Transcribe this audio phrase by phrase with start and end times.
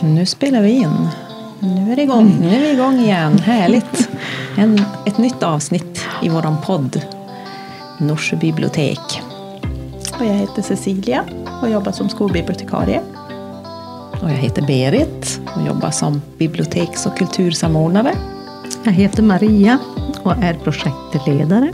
[0.00, 1.08] Nu spelar vi in.
[1.60, 2.36] Nu är det igång.
[2.40, 3.38] Nu är vi igång igen.
[3.38, 4.08] Härligt.
[4.56, 7.00] En, ett nytt avsnitt i våran podd
[7.98, 9.22] Norsjö bibliotek.
[10.18, 11.24] Och jag heter Cecilia
[11.62, 13.00] och jobbar som skolbibliotekarie.
[14.22, 18.14] Och jag heter Berit och jobbar som biblioteks och kultursamordnare.
[18.84, 19.78] Jag heter Maria
[20.22, 21.72] och är projektledare.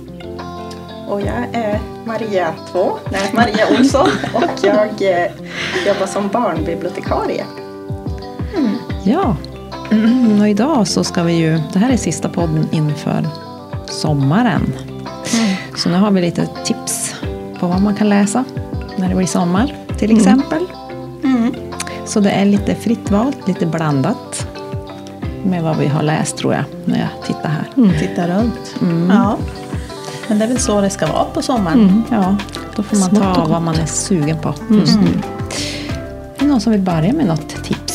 [1.08, 5.30] Och jag är Maria 2, nej Maria Olsson och jag eh,
[5.86, 7.44] jobbar som barnbibliotekarie.
[9.04, 9.18] Mm.
[9.18, 9.36] Ja,
[9.90, 13.28] mm, och idag så ska vi ju, det här är sista podden inför
[13.86, 14.72] sommaren.
[15.34, 15.56] Mm.
[15.76, 17.14] Så nu har vi lite tips
[17.60, 18.44] på vad man kan läsa
[18.96, 20.22] när det blir sommar till mm.
[20.22, 20.66] exempel.
[21.24, 21.54] Mm.
[22.06, 24.46] Så det är lite fritt valt, lite blandat
[25.44, 27.70] med vad vi har läst tror jag, när jag tittar här.
[27.76, 27.98] Mm.
[27.98, 28.74] Tittar runt.
[29.08, 29.38] Ja.
[30.28, 31.80] Men det är väl så det ska vara på sommaren.
[31.80, 32.02] Mm.
[32.10, 32.36] Ja,
[32.76, 35.20] då får man ta vad man är sugen på just nu.
[36.36, 37.91] Är det någon som vill börja med något tips?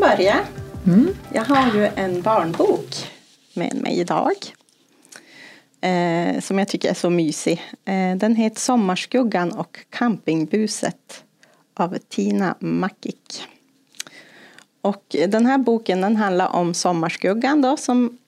[0.00, 0.44] Kan börja.
[0.86, 1.14] Mm.
[1.32, 3.10] Jag har ju en barnbok
[3.54, 4.32] med mig idag.
[5.80, 7.62] Eh, som jag tycker är så mysig.
[7.84, 11.24] Eh, den heter Sommarskuggan och campingbuset
[11.74, 13.42] av Tina Makik.
[14.80, 18.18] Och den här boken den handlar om Sommarskuggan då, som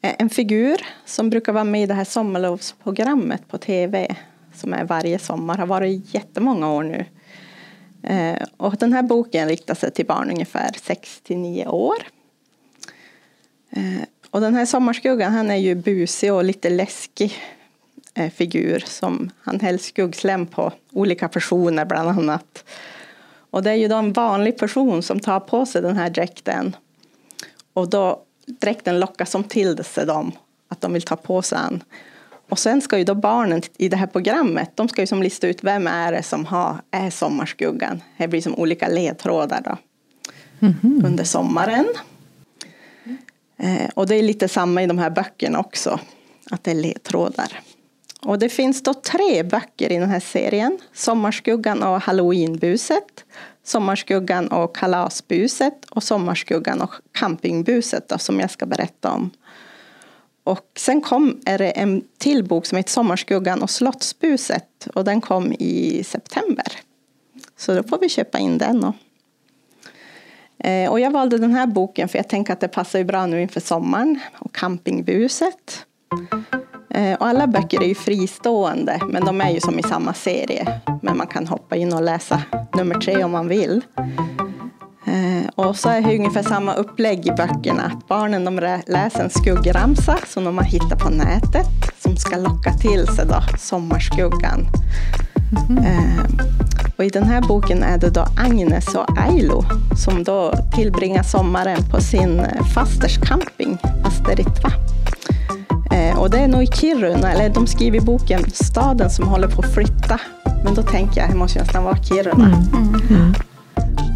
[0.00, 4.16] är en figur som brukar vara med i det här sommarlovsprogrammet på tv
[4.54, 7.04] som är varje sommar, har varit i jättemånga år nu.
[8.02, 11.96] Eh, och den här boken riktar sig till barn ungefär 6 till 9 år.
[13.70, 17.34] Eh, och den här sommarskuggan han är ju busig och lite läskig
[18.14, 22.64] eh, figur som han häller skuggslem på olika personer bland annat.
[23.50, 26.76] Och det är ju då en vanlig person som tar på sig den här dräkten.
[27.72, 30.32] Och då dräkten lockar som till sig dem
[30.68, 31.84] att de vill ta på sig den.
[32.48, 35.48] Och sen ska ju då barnen i det här programmet, de ska ju som lista
[35.48, 38.02] ut vem är det som har, är sommarskuggan.
[38.16, 39.76] Det blir som olika ledtrådar då.
[40.66, 41.06] Mm -hmm.
[41.06, 41.86] Under sommaren.
[43.56, 46.00] Eh, och det är lite samma i de här böckerna också.
[46.50, 47.60] Att det är ledtrådar.
[48.22, 50.78] Och det finns då tre böcker i den här serien.
[50.92, 53.24] Sommarskuggan och Halloweenbuset.
[53.64, 55.84] Sommarskuggan och Kalasbuset.
[55.90, 59.30] Och Sommarskuggan och Campingbuset då, som jag ska berätta om.
[60.44, 64.88] Och sen kom är det en till bok som heter Sommarskuggan och Slottsbuset.
[64.94, 66.66] Och den kom i september.
[67.56, 68.84] Så då får vi köpa in den.
[68.84, 68.94] Och,
[70.66, 73.42] eh, och jag valde den här boken för jag tänker att det passar bra nu
[73.42, 74.20] inför sommaren.
[74.38, 75.86] Och campingbuset.
[76.90, 80.80] Eh, och alla böcker är ju fristående, men de är ju som i samma serie.
[81.02, 82.42] Men man kan hoppa in och läsa
[82.76, 83.82] nummer tre om man vill.
[85.06, 88.00] Eh, och så är det ungefär samma upplägg i böckerna.
[88.08, 91.66] Barnen de läser en skuggramsa som de har hittat på nätet
[92.02, 94.66] som ska locka till sig då sommarskuggan.
[95.68, 96.62] Mm -hmm.
[96.96, 99.64] Och i den här boken är det då Agnes och Ailo
[99.96, 104.72] som då tillbringar sommaren på sin fasters camping, Fasteritva.
[105.92, 109.48] Eh, och det är nog i Kiruna, eller de skriver i boken staden som håller
[109.48, 110.20] på att flytta.
[110.64, 112.46] Men då tänker jag, det måste nästan vara Kiruna.
[112.46, 113.00] Mm.
[113.10, 113.34] Mm.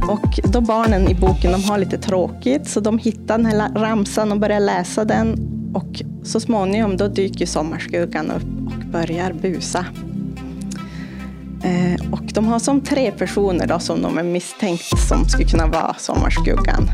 [0.09, 4.33] Och då barnen i boken de har lite tråkigt så de hittar den här ramsan
[4.33, 5.53] och börjar läsa den.
[5.75, 9.87] Och så småningom då dyker sommarskuggan upp och börjar busa.
[11.62, 15.67] Eh, och de har som tre personer då som de är misstänkt som skulle kunna
[15.67, 16.91] vara sommarskuggan.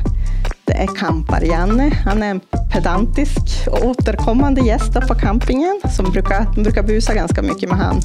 [0.65, 1.91] Det är Kampar-Janne.
[2.05, 2.41] Han är en
[2.73, 8.01] pedantisk och återkommande gäst på campingen som brukar, brukar busa ganska mycket med han.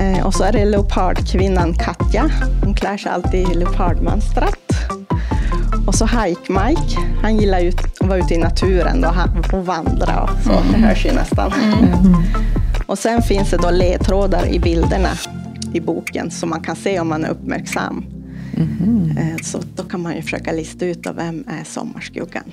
[0.00, 2.30] Eh, och så är det leopardkvinnan Katja.
[2.64, 4.72] Hon klär sig alltid i leopardmönstrat.
[5.86, 6.98] Och så Hike-Mike.
[7.22, 10.22] Han gillar ju att vara ute i naturen och, och vandra.
[10.22, 10.52] Och så.
[10.52, 10.72] Mm.
[10.72, 11.52] Det hörs ju nästan.
[11.52, 12.14] Mm.
[12.86, 15.08] Och sen finns det då ledtrådar i bilderna
[15.72, 18.04] i boken som man kan se om man är uppmärksam.
[18.56, 19.38] Mm.
[19.42, 22.44] Så då kan man ju försöka lista ut vem är sommarskuggan.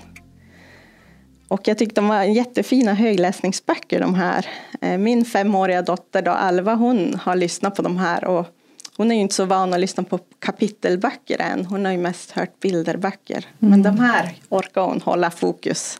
[1.47, 4.45] Och jag tyckte de var jättefina högläsningsböcker de här.
[4.81, 8.47] Eh, min femåriga dotter då, Alva, hon har lyssnat på de här och
[8.97, 11.65] hon är ju inte så van att lyssna på kapitelböcker än.
[11.65, 13.45] Hon har ju mest hört bilderböcker.
[13.59, 13.71] Mm.
[13.71, 15.99] Men de här orkar hon hålla fokus.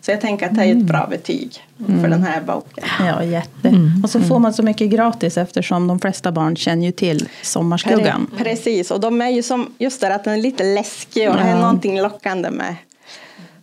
[0.00, 0.86] Så jag tänker att det är ett mm.
[0.86, 2.00] bra betyg mm.
[2.00, 2.84] för den här boken.
[2.98, 3.68] Ja, jätte.
[3.68, 4.00] Mm.
[4.04, 8.30] Och så får man så mycket gratis eftersom de flesta barn känner ju till Sommarskuggan.
[8.38, 11.40] Precis, och de är ju som just det att den är lite läskig och ja.
[11.40, 12.76] är någonting lockande med.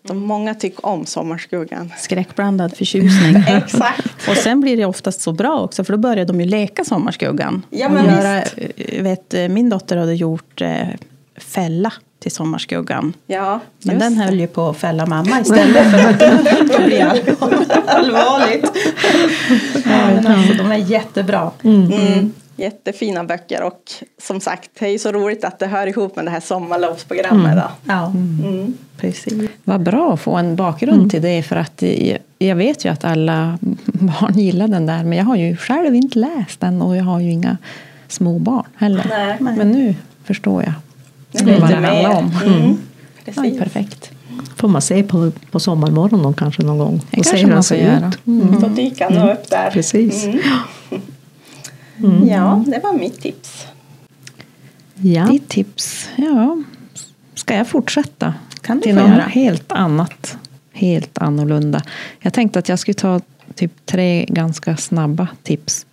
[0.08, 1.94] De många tycker om Sommarskuggan.
[1.98, 3.36] Skräckblandad förtjusning.
[3.48, 4.30] Exakt.
[4.30, 7.66] Och sen blir det oftast så bra också för då börjar de ju leka Sommarskuggan.
[7.70, 9.04] Ja, men göra, visst.
[9.04, 10.88] Vet, min dotter hade gjort eh,
[11.38, 13.14] fälla till Sommarskuggan.
[13.28, 16.20] Ja, Men den höll ju på att fälla mamma istället för att
[16.68, 17.04] det blir
[17.88, 18.72] allvarligt.
[19.74, 21.52] Ja, men alltså, de är jättebra.
[21.64, 21.92] Mm.
[21.92, 22.34] Mm.
[22.56, 23.92] Jättefina böcker och
[24.22, 27.56] som sagt, det är ju så roligt att det hör ihop med det här sommarlovsprogrammet.
[27.56, 27.72] Då.
[27.86, 28.74] Ja, Mm.
[28.98, 29.50] precis.
[29.64, 31.84] Vad bra att få en bakgrund till det, för att
[32.38, 36.20] jag- vet ju att alla barn gillar den där, men jag har ju själv inte
[36.20, 37.58] läst den och jag har ju inga
[38.08, 39.06] små barn heller.
[39.10, 39.38] Nej.
[39.56, 40.74] Men nu förstår jag
[41.46, 42.32] Nu vad du det handlar om.
[42.46, 42.78] Mm.
[43.26, 43.60] Ja, Precis.
[43.60, 44.12] perfekt.
[44.56, 47.02] Får man se på, på sommarmorgonen kanske någon gång.
[47.12, 48.08] Det och se kanske hur man den får ser göra.
[48.10, 48.28] ut.
[48.28, 48.62] Mm.
[48.62, 49.72] Då dyker han upp där.
[49.72, 50.26] Precis.
[50.26, 50.40] Mm.
[52.30, 53.66] Ja, det var mitt tips.
[54.96, 55.26] Ja.
[55.26, 56.64] Ditt tips, ja.
[57.34, 58.34] Ska jag fortsätta?
[58.62, 60.38] Kan du till något helt annat.
[60.74, 61.82] Helt annorlunda.
[62.20, 63.22] Jag tänkte att jag skulle ta
[63.56, 65.86] typ tre ganska snabba tips.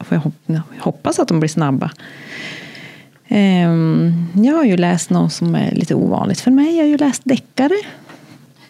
[0.00, 1.90] Får jag hop- jag hoppas att de blir snabba.
[3.28, 6.74] Ehm, Jag har ju läst något som är lite ovanligt för mig.
[6.76, 7.74] Jag har ju läst deckare.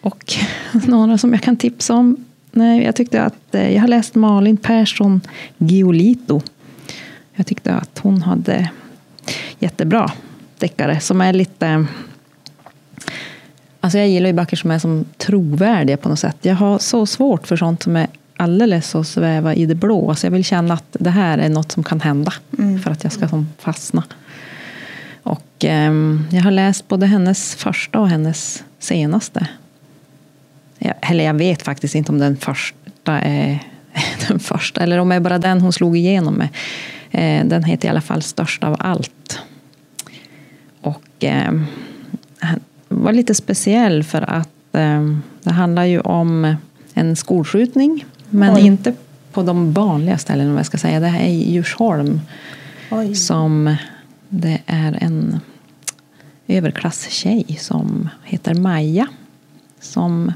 [0.01, 0.33] Och
[0.87, 2.25] några som jag kan tipsa om.
[2.51, 5.21] Nej, jag tyckte att eh, jag har läst Malin Persson
[5.57, 6.41] Giolito.
[7.35, 8.69] Jag tyckte att hon hade
[9.59, 10.11] jättebra
[10.59, 11.85] deckare som är lite...
[13.79, 16.37] Alltså jag gillar ju böcker som är som trovärdiga på något sätt.
[16.41, 20.09] Jag har så svårt för sånt som är alldeles så sväva i det blå.
[20.09, 22.33] Alltså jag vill känna att det här är något som kan hända
[22.83, 24.03] för att jag ska som fastna.
[25.23, 29.47] Och ehm, jag har läst både hennes första och hennes senaste.
[30.79, 33.59] Jag, eller jag vet faktiskt inte om den första är
[34.27, 36.49] den första, eller om det är bara den hon slog igenom med.
[37.15, 39.39] Eh, den heter i alla fall Störst av allt.
[40.81, 41.61] Och eh,
[42.87, 46.55] var lite speciell för att eh, det handlar ju om
[46.93, 48.65] en skolskjutning, men Oj.
[48.65, 48.93] inte
[49.31, 50.99] på de vanliga ställena, om jag ska säga.
[50.99, 52.21] Det här är i Djursholm
[52.91, 53.15] Oj.
[53.15, 53.75] som
[54.29, 55.39] det är en
[56.47, 59.07] överklasstjej som heter Maja.
[59.79, 60.33] Som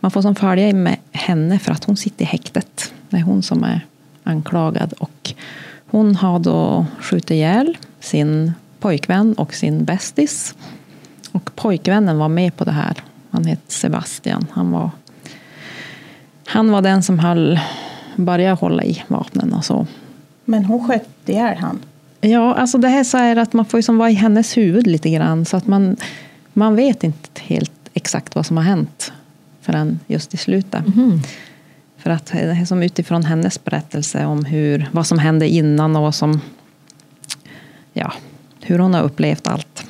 [0.00, 2.92] man får som följa med henne för att hon sitter i häktet.
[3.08, 3.86] Det är hon som är
[4.24, 4.92] anklagad.
[4.92, 5.34] Och
[5.90, 10.54] hon har då skjutit ihjäl sin pojkvän och sin bästis.
[11.32, 12.96] Och pojkvännen var med på det här.
[13.30, 14.46] Han hette Sebastian.
[14.52, 14.90] Han var,
[16.46, 17.60] han var den som höll,
[18.16, 19.86] började hålla i vapnen och så.
[20.44, 21.78] Men hon sköt ihjäl han.
[22.20, 25.10] Ja, alltså det här är att man får ju som vara i hennes huvud lite
[25.10, 25.44] grann.
[25.44, 25.96] Så att man,
[26.52, 29.12] man vet inte helt exakt vad som har hänt
[29.60, 30.84] förrän just i slutet.
[32.02, 36.02] För att det är som utifrån hennes berättelse om hur, vad som hände innan och
[36.02, 36.40] vad som,
[37.92, 38.12] ja,
[38.60, 39.84] hur hon har upplevt allt.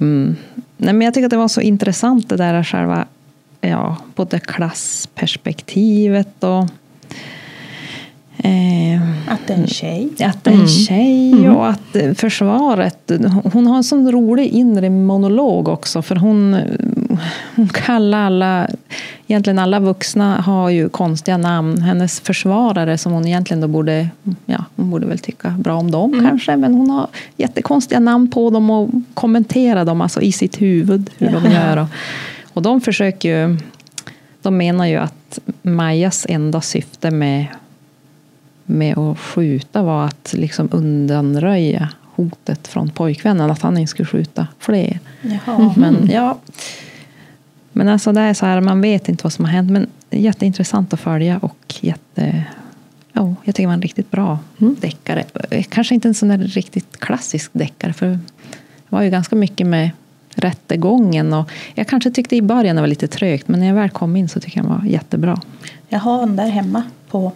[0.00, 0.36] Mm.
[0.76, 3.06] Nej, men jag tycker att det var så intressant det där själva,
[3.60, 6.60] ja, både klassperspektivet och
[8.44, 10.10] eh, Att det är en tjej.
[10.20, 13.10] att det är en tjej och att eh, försvaret...
[13.52, 16.02] Hon har en sån rolig inre monolog också.
[16.02, 16.56] För hon,
[17.56, 18.68] hon kallar alla...
[19.26, 21.82] Egentligen alla vuxna har ju konstiga namn.
[21.82, 24.08] Hennes försvarare som hon egentligen då borde...
[24.46, 26.56] Ja, hon borde väl tycka bra om dem kanske.
[26.56, 31.10] Men hon har jättekonstiga namn på dem och kommenterar dem alltså i sitt huvud.
[31.18, 31.76] Hur de gör.
[31.76, 31.88] Och,
[32.52, 33.58] och de försöker ju...
[34.42, 37.46] De menar ju att Majas enda syfte med
[38.66, 44.46] med att skjuta var att liksom undanröja hotet från pojkvännen, att han inte skulle skjuta
[44.58, 44.98] fler.
[45.22, 45.74] Jaha.
[45.76, 46.38] Men ja,
[47.74, 50.92] men alltså det är så här, man vet inte vad som har hänt, men jätteintressant
[50.92, 52.44] att följa och jätte,
[53.12, 55.24] ja, jag tycker det var en riktigt bra deckare.
[55.68, 58.18] Kanske inte en sån där riktigt klassisk deckare, för det
[58.88, 59.90] var ju ganska mycket med
[60.34, 63.90] rättegången och jag kanske tyckte i början det var lite trögt, men när jag väl
[63.90, 65.40] kom in så tycker jag den var jättebra.
[65.88, 67.32] Jag har den där hemma på,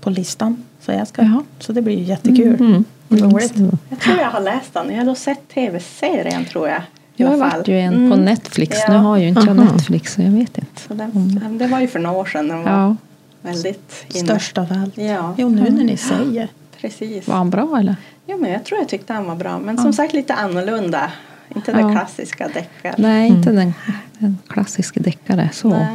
[0.00, 0.64] på listan.
[0.80, 1.42] Så, jag ska, Jaha.
[1.58, 2.60] så det blir ju jättekul.
[2.60, 2.84] Mm.
[3.08, 3.54] Roligt.
[3.88, 4.94] Jag tror jag har läst den.
[4.94, 6.82] Jag har sett tv-serien tror jag.
[7.20, 8.10] Jag har varit ju en Mm.
[8.10, 8.78] på Netflix.
[8.86, 8.92] Ja.
[8.92, 9.56] Nu har ju inte jag.
[9.56, 10.94] Netflix, så jag vet inte.
[10.94, 12.48] Den, det var ju för några år sedan.
[12.48, 12.96] Den var Ja,
[13.42, 14.24] väldigt inne.
[14.24, 14.98] Störst av allt.
[14.98, 16.48] Ja, Jo, nu när ni säger.
[16.80, 17.28] precis.
[17.28, 17.96] var han bra eller?
[18.26, 19.58] Jo, men jag tror jag tyckte han var bra.
[19.58, 21.10] Men som sagt lite annorlunda.
[21.56, 21.92] Inte Ja.
[21.92, 22.94] klassiska deckar.
[22.98, 23.74] Nej, inte den,
[24.18, 25.50] den klassiska deckare.
[25.52, 25.86] Så.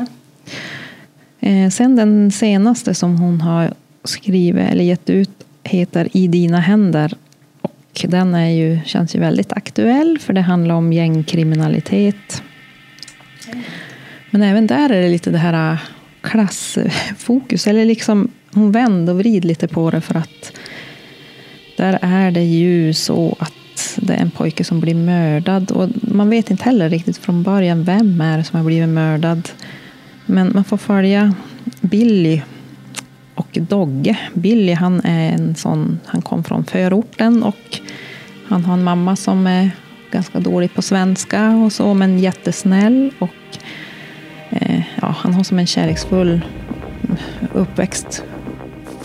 [1.40, 5.30] Eh, sen den senaste som hon har skrivit eller gett ut
[5.64, 7.14] heter I dina händer.
[8.04, 12.44] Och den är ju, känns ju väldigt aktuell för det handlar om gängkriminalitet.
[14.30, 15.80] Men även där är det lite det här äh,
[16.22, 17.68] klassfokus.
[17.68, 20.52] Eller liksom, hon vänder och vrider lite på det för att
[21.78, 23.54] där är det ju så att
[23.96, 25.72] det är en pojke som blir mördad.
[25.72, 29.50] Och man vet inte heller riktigt från början vem är det som har blivit mördad.
[30.26, 31.34] Men man får följa
[31.82, 32.42] Billy
[33.62, 34.18] Dogge.
[34.34, 37.80] Billy han är en sån, han kom från förorten och
[38.48, 39.72] han har en mamma som är
[40.12, 43.12] ganska dålig på svenska och så, men jättesnäll.
[43.20, 43.58] Och
[44.50, 46.42] eh, ja, han har som en kärleksfull
[47.54, 48.24] uppväxt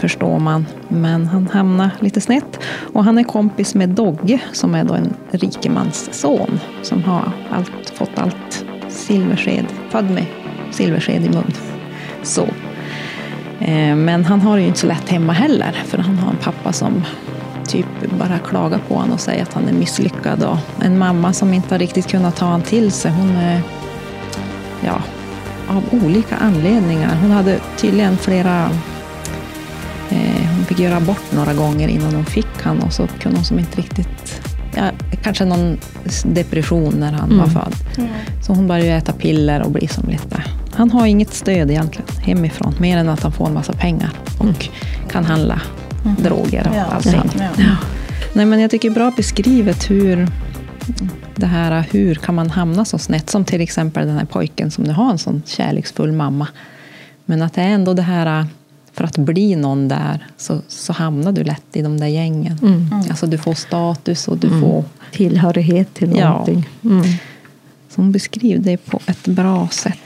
[0.01, 0.67] förstår man.
[0.89, 2.61] Men han hamnar lite snett.
[2.93, 6.61] Och han är kompis med Dogge som är då en rikemans son.
[6.83, 10.27] Som har allt, fått allt silversked, född med
[10.71, 11.53] silversked i mun.
[12.23, 12.49] Så.
[13.61, 15.73] Eh, men han har det ju inte så lätt hemma heller.
[15.87, 17.05] För han har en pappa som
[17.69, 17.87] typ
[18.19, 20.43] bara klagar på honom och säger att han är misslyckad.
[20.43, 23.11] Och en mamma som inte har riktigt kunnat ta honom till sig.
[23.11, 23.61] Hon är,
[24.85, 25.03] ja,
[25.69, 27.17] av olika anledningar.
[27.23, 28.71] Hon hade tydligen flera...
[30.11, 33.45] Eh, hon fick göra abort några gånger innan hon fick han och så kunde hon
[33.45, 34.43] som inte riktigt...
[34.77, 34.91] Ja,
[35.23, 35.79] kanske någon
[36.25, 37.75] depression när han var född.
[38.43, 40.43] Så hon började äta piller och bli som lite...
[40.81, 44.69] Han har inget stöd egentligen hemifrån, mer än att han får en massa pengar och
[45.11, 45.61] kan handla
[46.19, 47.21] droger och Ja, allting.
[47.39, 47.45] ja.
[47.57, 47.77] Ja.
[48.33, 50.29] Nej, men jag tycker bra beskrivet hur
[51.37, 53.31] det här, hur kan man hamna så snett?
[53.31, 56.47] Som till exempel den här pojken som nu har en sån kärleksfull mamma.
[57.25, 58.47] Men att det är ändå det här,
[58.93, 62.59] för att bli någon där så, så hamnar du lätt i de där gängen.
[63.11, 64.85] Alltså du får status och du får...
[65.13, 66.29] Tillhörighet till Ja.
[66.29, 66.69] någonting.
[66.85, 67.03] Mm.
[67.89, 69.99] Så hon beskriver det på ett bra sätt,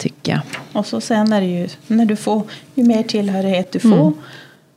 [0.00, 0.40] tycker jag.
[0.72, 2.42] Och så sen är det ju, när du får,
[2.74, 4.12] ju mer tillhörighet du får,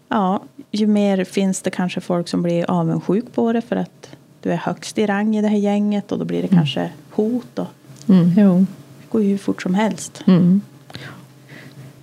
[0.09, 4.09] ja, ju mer finns det kanske folk som blir avundsjuk på det för att
[4.41, 7.59] du är högst i rang i det här gänget och då blir det kanske hot
[7.59, 7.67] och
[8.07, 8.31] Mm.
[8.37, 8.65] Jo.
[9.01, 10.23] det går ju hur fort som helst.
[10.27, 10.61] Mm.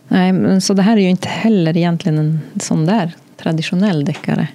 [0.08, 4.48] Nej, men så det här är ju inte heller egentligen en sån där traditionell deckare.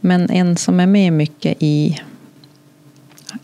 [0.00, 2.00] Men en som är med mycket i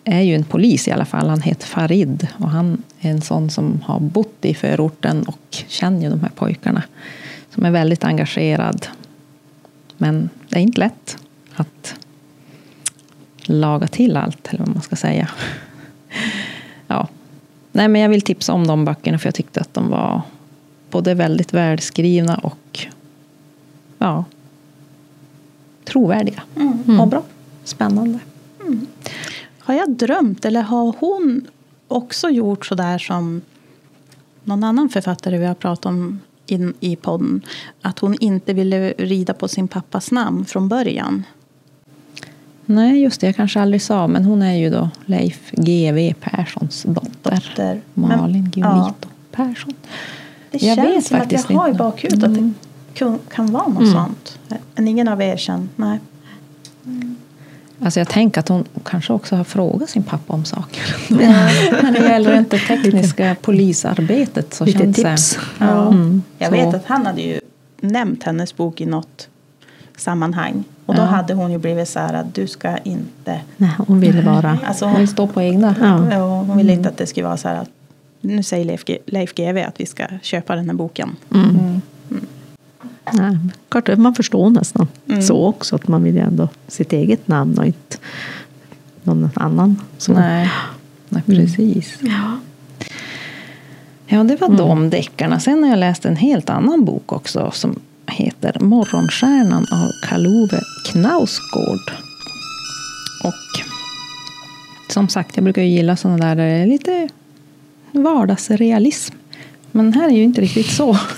[0.04, 1.28] är ju en polis i alla fall.
[1.28, 6.10] Han heter Farid och han en sån som har bott i förorten och känner ju
[6.10, 6.82] de här pojkarna.
[7.50, 8.86] Som är väldigt engagerad.
[9.96, 11.18] Men det är inte lätt
[11.54, 11.94] att
[13.42, 15.28] laga till allt, eller vad man ska säga.
[16.88, 17.08] Ja.
[17.72, 20.22] Nej, men jag vill tipsa om de böckerna för jag tyckte att de var
[20.90, 22.86] både väldigt välskrivna och
[23.98, 24.24] ja,
[25.84, 26.42] trovärdiga.
[27.00, 27.22] Och bra.
[27.64, 28.18] Spännande.
[29.58, 31.46] Har jag drömt eller har hon
[31.88, 33.40] också gjort så där som
[34.44, 37.42] någon annan författare vi har pratat om in, i podden?
[37.82, 41.24] Att hon inte ville rida på sin pappas namn från början.
[42.66, 43.26] Nej, just det.
[43.26, 47.10] Jag kanske aldrig sa, men hon är ju då Leif GW Perssons dotter.
[47.22, 47.80] Dotter.
[47.94, 48.76] Malin ja.
[48.76, 49.74] Giolito Persson.
[50.50, 52.52] Det Jag känns vet som att jag har i bakhuvudet att det
[52.94, 54.38] kun, kan vara något sånt.
[54.74, 56.00] Men ingen av er känner, nej.
[57.80, 60.96] Alltså jag tänker att hon kanske också har frågat sin pappa om saker.
[61.82, 65.34] När det gäller inte tekniska polisarbetet så Lite känns tips.
[65.58, 65.64] det...
[65.64, 65.94] Ja.
[66.38, 67.40] Jag Så- vet att han hade ju
[67.80, 69.28] nämnt hennes bok i något
[69.96, 70.64] sammanhang.
[70.86, 71.06] Och då Ja.
[71.06, 73.40] hade hon ju blivit så här att du ska inte...
[73.56, 74.58] Nej, hon ville vara...
[74.66, 75.74] Alltså Hon hon, vill stå på egna.
[75.80, 76.10] Ja.
[76.10, 77.68] ja, hon ville inte att det skulle vara så här att
[78.20, 81.16] nu säger Leif, Leif GW att vi ska köpa den här boken.
[81.34, 81.80] Mm.
[83.12, 85.22] Nej, klart, man förstår nästan Mm.
[85.22, 85.76] så också.
[85.76, 87.96] Att man vill ju ändå sitt eget namn och inte
[89.02, 89.80] någon annan.
[89.98, 90.12] Så.
[90.12, 90.50] Nej,
[91.08, 91.98] Nej precis.
[92.00, 92.38] Ja.
[94.06, 95.40] Ja, det var de deckarna.
[95.40, 100.60] Sen har jag läst en helt annan bok också som heter Morgonstjärnan av Karl-Ove
[100.92, 101.92] Knausgård.
[103.24, 103.64] Och
[104.92, 107.08] som sagt, jag brukar ju gilla sådana där där det är lite
[107.92, 109.14] vardagsrealism.
[109.72, 110.98] Men här är ju inte riktigt så.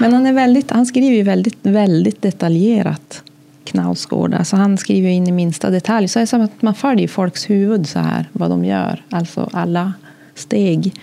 [0.00, 3.22] Men han, är väldigt, han skriver ju väldigt, väldigt detaljerat.
[3.64, 4.34] Knausgård.
[4.34, 6.08] Alltså han skriver in i minsta detalj.
[6.08, 9.04] Så det är som att man följer folks huvud så här, vad de gör.
[9.10, 9.92] Alltså alla
[10.34, 10.94] steg.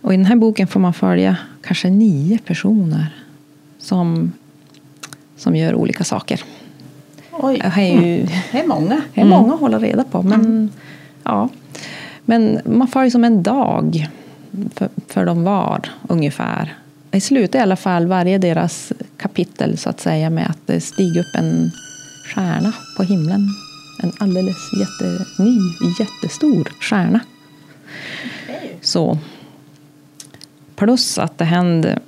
[0.00, 3.06] Och i den här boken får man följa kanske nio personer
[3.78, 4.32] som,
[5.36, 6.40] som gör olika saker.
[7.32, 9.00] Oj, Det är ju det är många.
[9.14, 10.22] det är många att hålla reda på.
[10.22, 10.70] Men,
[11.22, 11.48] ja.
[12.24, 14.08] men man följer som en dag
[14.74, 16.74] för, för de var ungefär.
[17.12, 21.20] I slutet i alla fall varje deras kapitel så att säga med att det stiger
[21.20, 21.70] upp en
[22.34, 23.48] stjärna på himlen.
[24.02, 25.58] En alldeles jätteny,
[25.98, 27.20] jättestor stjärna.
[28.80, 29.18] Så.
[30.76, 31.98] Plus att det händer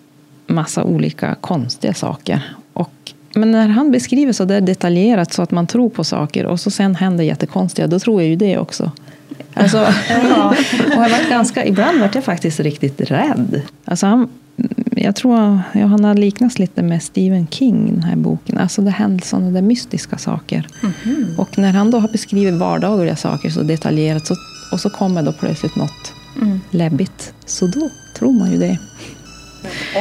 [0.47, 2.55] massa olika konstiga saker.
[2.73, 6.61] Och, men när han beskriver så där detaljerat så att man tror på saker och
[6.61, 8.91] så sen händer jättekonstiga, då tror jag ju det också.
[9.55, 9.81] Alltså,
[10.97, 13.63] och jag varit ganska, ibland vart jag faktiskt riktigt rädd.
[13.85, 14.29] Alltså han,
[14.97, 15.37] jag tror
[15.75, 18.59] han har liknats lite med Stephen King, den här boken.
[18.59, 20.67] Alltså det händer sådana där mystiska saker.
[21.39, 24.35] Och när han då har beskrivit vardagliga saker så detaljerat så,
[24.73, 26.13] och så kommer då plötsligt något
[26.71, 27.35] läbbigt.
[27.47, 28.79] Så då tror man ju det.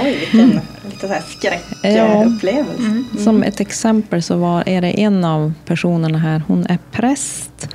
[0.04, 2.84] Oj, vilken lite så här skräckupplevelse.
[2.84, 3.06] Mm.
[3.18, 7.70] Som ett exempel så var, är det en av personerna här, hon är präst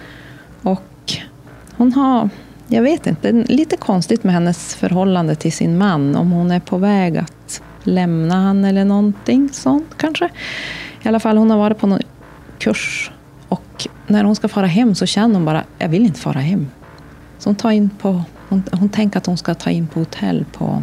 [0.62, 1.12] och
[1.76, 2.30] hon har,
[2.68, 6.16] jag vet inte, lite konstigt med hennes förhållande till sin man.
[6.16, 10.28] Om hon är på väg att lämna han eller någonting sånt kanske.
[11.02, 12.00] I alla fall, hon har varit på någon
[12.58, 13.10] kurs
[13.48, 16.68] och när hon ska fara hem så känner hon bara, jag vill inte fara hem.
[17.38, 20.44] Så hon, tar in på, hon, hon tänker att hon ska ta in på hotell
[20.52, 20.82] på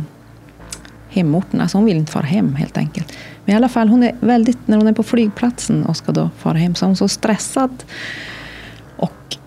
[1.09, 1.61] hemorten.
[1.61, 3.13] Alltså hon vill inte fara hem helt enkelt.
[3.45, 6.29] Men i alla fall, hon är väldigt, när hon är på flygplatsen och ska då
[6.37, 7.83] fara hem så är hon så stressad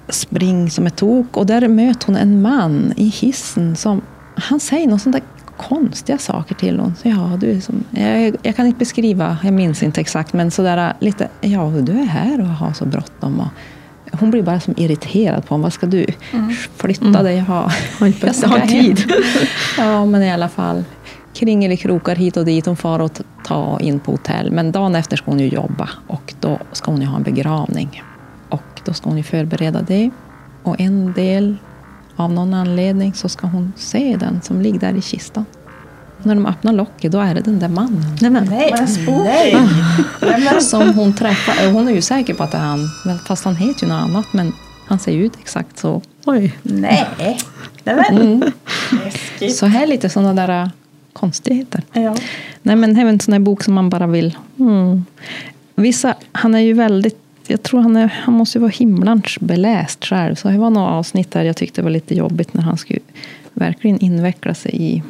[0.06, 1.36] och springer som ett tok.
[1.36, 4.02] Och där möter hon en man i hissen som
[4.34, 5.24] han säger något sånt där
[5.56, 6.94] konstiga saker till hon.
[7.02, 10.92] Så, ja, du som, jag, jag, kan inte beskriva, jag minns inte exakt, men sådär
[11.00, 13.40] lite, ja, du är här och har så bråttom.
[13.40, 13.46] Och,
[14.20, 15.62] hon blir bara som irriterad på honom.
[15.62, 16.54] Vad ska du mm.
[16.76, 17.24] flytta mm.
[17.24, 17.36] dig?
[17.36, 17.72] Jag har,
[18.26, 19.12] jag ska har tid.
[19.78, 20.84] ja, men i alla fall.
[21.34, 22.66] Kringelikrokar hit och dit.
[22.66, 24.52] Hon far och ta in på hotell.
[24.52, 28.02] Men dagen efter ska hon ju jobba och då ska hon ju ha en begravning.
[28.86, 30.10] Då ska hon ju förbereda det.
[30.62, 31.56] Och en del
[32.16, 35.44] av någon anledning så ska hon se den som ligger där i kistan.
[36.22, 38.16] När de öppnar locket, då är det den där mannen.
[38.20, 38.74] Nej, men, nej,
[40.20, 40.60] nej.
[40.60, 41.72] Som hon träffar.
[41.72, 42.88] Hon är ju säker på att det är han,
[43.26, 44.26] fast han heter ju något annat.
[44.32, 44.52] Men
[44.86, 46.02] han ser ut exakt så.
[46.24, 46.58] Oj.
[46.62, 47.06] Nej,
[47.84, 48.42] mm.
[49.54, 50.68] Så här lite sådana där äh,
[51.12, 51.82] konstigheter.
[51.92, 52.16] Ja.
[52.62, 54.36] Nej, men det är en sån där bok som man bara vill...
[54.58, 55.04] Mm.
[55.74, 60.34] Vissa, han är ju väldigt jag tror han, är, han måste vara himlans beläst själv.
[60.34, 63.00] Så det var några avsnitt där jag tyckte det var lite jobbigt när han skulle
[63.52, 65.02] verkligen inveckla sig i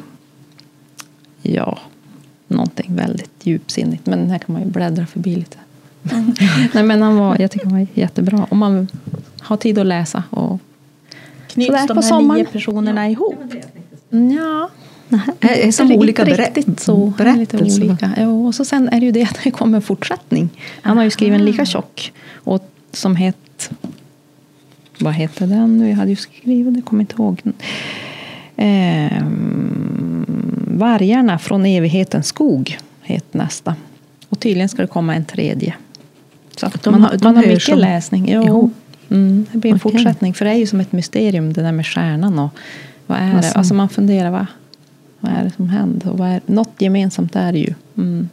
[1.41, 1.79] ja,
[2.47, 4.05] någonting väldigt djupsinnigt.
[4.05, 5.57] Men här kan man ju bläddra förbi lite.
[6.11, 6.33] Mm.
[6.73, 8.47] Nej, men han var, jag tycker han var jättebra.
[8.49, 8.87] Om man
[9.39, 10.23] har tid att läsa.
[10.29, 10.59] Och
[11.47, 12.41] Knyts de här sommaren.
[12.41, 13.35] nio personerna ihop?
[14.09, 14.69] Ja,
[15.39, 17.83] Nej, som olika riktigt så, berättelser.
[17.83, 18.27] Olika.
[18.27, 20.49] Och så sen är det ju det att det kommer en fortsättning.
[20.81, 23.75] Han har ju skrivit en lika tjock och som heter
[24.99, 25.89] vad heter den nu?
[25.89, 27.41] Jag hade ju skrivit det, kommer inte ihåg.
[28.55, 29.23] Eh,
[30.67, 33.75] Vargarna från evighetens skog heter nästa.
[34.29, 35.73] Och tydligen ska det komma en tredje.
[36.57, 38.29] Så de, man, de man har mycket som, läsning.
[38.31, 38.71] Jo,
[39.09, 39.91] mm, det blir en okay.
[39.91, 40.33] fortsättning.
[40.33, 42.39] För det är ju som ett mysterium det där med stjärnan.
[42.39, 42.49] Och
[43.05, 43.51] vad är alltså.
[43.51, 43.57] det?
[43.57, 44.47] Alltså man funderar, va?
[45.19, 46.09] Vad är det som händer?
[46.09, 47.73] Och vad är, något gemensamt är det ju.
[47.97, 48.29] Mm.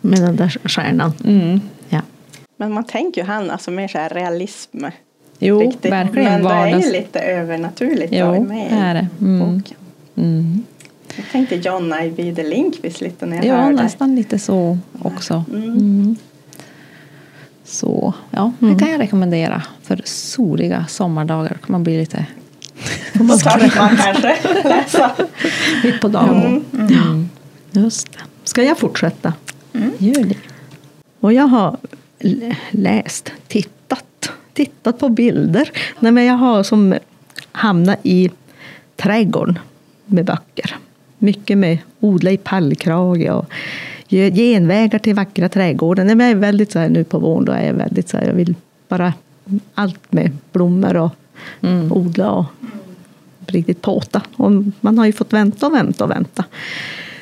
[0.00, 1.12] Med den där stjärnan.
[1.24, 1.60] Mm.
[1.88, 2.00] Ja.
[2.56, 4.84] Men man tänker ju han, alltså mer så här realism.
[5.38, 5.92] Jo, riktigt.
[5.92, 6.32] verkligen.
[6.32, 6.84] Men vardags...
[6.84, 9.08] det är ju lite övernaturligt jo, med är det.
[9.20, 9.62] Mm.
[10.16, 10.64] Mm.
[11.16, 13.76] Jag tänkte John Ajvide Lindqvist lite när jag ja, hörde.
[13.76, 15.44] Ja, nästan lite så också.
[15.52, 15.64] Mm.
[15.64, 16.16] mm.
[17.64, 18.78] Så ja, det mm.
[18.78, 21.48] kan jag rekommendera för soliga sommardagar.
[21.48, 22.26] kan man bli lite
[23.12, 24.36] man kanske
[24.68, 25.10] läsa.
[25.84, 26.64] Mitt på dagen.
[26.72, 26.86] Mm.
[26.86, 27.28] Mm.
[27.72, 28.18] Just det.
[28.44, 29.32] Ska jag fortsätta?
[29.72, 29.90] Mm.
[29.98, 30.36] Gör det.
[31.20, 31.76] Och jag har
[32.70, 35.70] läst, tittat, tittat på bilder.
[36.00, 36.94] Nej, men jag har som
[37.52, 38.30] hamnat i
[38.96, 39.58] trädgården
[40.06, 40.76] med böcker.
[41.18, 43.46] Mycket med odla i pallkrage och
[44.08, 46.04] genvägar till vackra trädgårdar.
[46.04, 48.16] Nej, men jag är väldigt så här, nu på våren, då är jag väldigt så
[48.16, 48.54] här, jag vill
[48.88, 49.12] bara
[49.74, 51.10] allt med blommor och
[51.60, 51.92] mm.
[51.92, 52.46] odla och
[53.46, 54.22] riktigt påta.
[54.36, 56.44] Och man har ju fått vänta och vänta och vänta.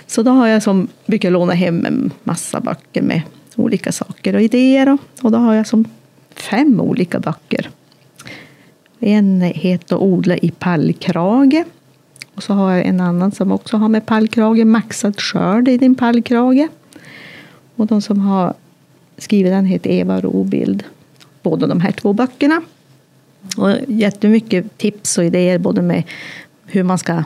[0.07, 3.23] Så då har jag som brukar låna hem en massa böcker med
[3.57, 4.99] olika saker och idéer.
[5.23, 5.85] Och då har jag som
[6.35, 7.71] fem olika böcker.
[9.01, 11.65] En heter Odla i pallkrage.
[12.35, 15.95] Och så har jag en annan som också har med pallkrage, Maxad skörd i din
[15.95, 16.69] pallkrage.
[17.77, 18.55] Och de som har
[19.19, 20.85] skrivit den heter Eva Robild.
[21.45, 22.63] Båda de här två böckerna.
[23.57, 26.03] Och jättemycket tips och idéer både med
[26.67, 27.25] hur man ska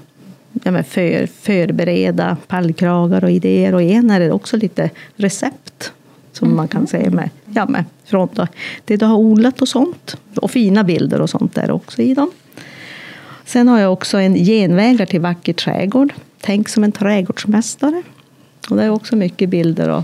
[0.62, 3.74] ja, för, förbereda pallkragar och idéer.
[3.74, 5.92] Och en är det också lite recept
[6.33, 6.57] som mm.
[6.57, 8.46] man kan säga med, ja, med från då,
[8.85, 10.16] det du har odlat och sånt.
[10.37, 12.31] Och fina bilder och sånt där också i dem.
[13.44, 16.12] Sen har jag också en genvägar till vacker trädgård.
[16.40, 18.02] Tänk som en trädgårdsmästare.
[18.70, 20.02] Och det är också mycket bilder och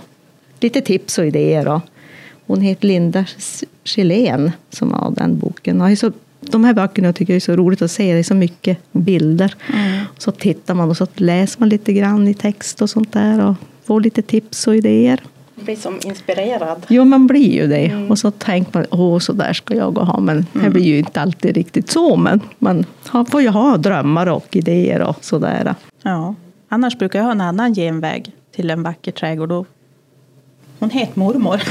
[0.61, 1.69] lite tips och idéer.
[1.69, 1.81] Och
[2.47, 3.27] hon heter Linda
[3.85, 5.81] Gillén som har den boken.
[5.81, 8.13] Och så, de här böckerna tycker jag är så roligt att se.
[8.13, 9.55] Det är så mycket bilder.
[9.75, 10.05] Mm.
[10.19, 13.47] Så tittar man och så läser man lite grann i text och sånt där.
[13.47, 13.55] Och
[13.85, 15.21] får lite tips och idéer.
[15.55, 16.87] Blir som inspirerad.
[16.89, 17.87] Jo, man blir ju det.
[17.87, 18.11] Mm.
[18.11, 20.21] Och så tänker man, åh, så där ska jag ha.
[20.21, 20.65] Men mm.
[20.65, 22.17] det blir ju inte alltid riktigt så.
[22.17, 22.85] Men man
[23.31, 25.75] får ju ha drömmar och idéer och sådär.
[26.03, 26.35] Ja,
[26.69, 29.49] annars brukar jag ha en annan genväg till en vacker trädgård.
[29.49, 29.67] Då
[30.79, 31.63] hon heter mormor.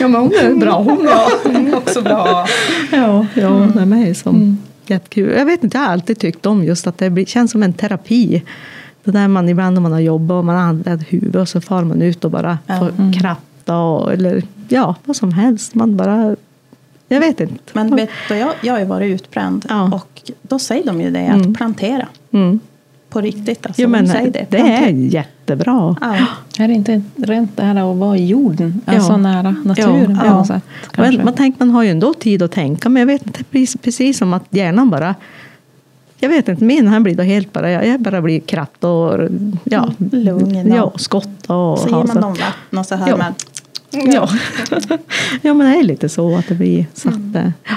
[0.00, 1.04] ja men hon är bra hon.
[1.04, 2.46] Ja, hon är också bra.
[2.92, 4.58] Ja, ja hon är med som mm.
[4.86, 5.32] jättekul.
[5.38, 8.42] Jag vet inte, jag har alltid tyckt om just att det känns som en terapi.
[9.04, 11.60] Det där man ibland när man har jobbat och man har använt huvudet och så
[11.60, 12.78] far man ut och bara ja.
[12.78, 13.12] får mm.
[13.12, 15.74] kratta och, eller ja, vad som helst.
[15.74, 16.36] Man bara
[17.08, 17.62] jag vet inte.
[17.72, 19.90] Men vet du, jag, jag har ju varit utbränd ja.
[19.94, 21.54] och då säger de ju det att mm.
[21.54, 22.08] plantera.
[22.30, 22.60] Mm.
[23.12, 23.66] På riktigt.
[23.66, 24.58] Alltså, Jo, men säg det, det.
[24.58, 25.96] är jättebra.
[26.00, 26.16] Ja.
[26.64, 28.80] Är det inte rent det här att vara i jorden?
[28.84, 28.92] Ja.
[28.92, 30.34] Alltså nära naturen på Ja.
[30.34, 30.62] något sätt?
[30.90, 31.16] Kanske?
[31.16, 33.76] Men, man, tänker, man har ju ändå tid att tänka, men jag vet inte, precis,
[33.82, 35.14] precis som att hjärnan bara
[36.18, 39.28] jag vet inte, min han blir då helt bara, jag, jag bara blir kratt och
[39.64, 43.16] ja, Lugn och- ja, skotta och Så ger man dem vatten och så hör Ja.
[43.16, 43.34] man
[44.12, 44.28] Ja.
[45.42, 46.86] ja, men det är lite så att det blir.
[46.94, 47.14] Så att,
[47.64, 47.74] ja.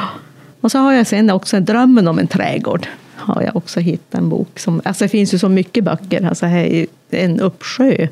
[0.62, 2.88] Och så har jag sen också Drömmen om en trädgård.
[3.26, 4.60] Har jag också hittat en bok.
[4.60, 6.28] Som, alltså det finns ju så mycket böcker.
[6.28, 8.08] Alltså här är en uppsjö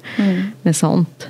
[0.61, 1.27] med sånt.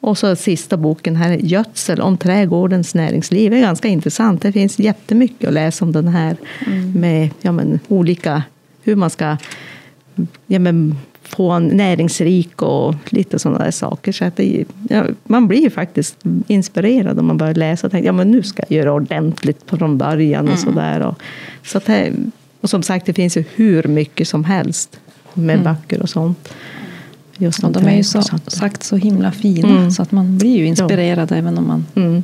[0.00, 3.50] Och så sista boken här, Gödsel om trädgårdens näringsliv.
[3.50, 4.42] Det är ganska intressant.
[4.42, 6.36] Det finns jättemycket att läsa om den här.
[6.94, 8.42] Med ja, men, olika,
[8.82, 9.36] hur man ska
[10.46, 14.12] ja, men, få en näringsrik och lite sådana där saker.
[14.12, 16.16] Så att det, ja, man blir ju faktiskt
[16.46, 19.98] inspirerad om man börjar läsa och tänker ja, men nu ska jag göra ordentligt från
[19.98, 20.48] början.
[20.48, 21.00] och sådär.
[21.00, 21.22] Och,
[21.64, 22.12] så att det,
[22.62, 25.00] och som sagt, det finns ju hur mycket som helst
[25.34, 26.48] med böcker och sånt.
[27.36, 29.90] Just Och om de är ju så, sagt så himla fina Mm.
[29.90, 31.86] så att man blir ju inspirerad även om man...
[31.94, 32.22] Mm.